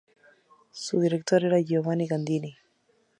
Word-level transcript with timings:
Su 0.71 0.99
director 0.99 1.43
era 1.45 1.61
Giovanni 1.61 2.07
Gandini. 2.07 2.57